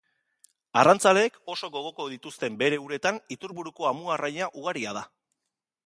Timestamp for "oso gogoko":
1.55-2.07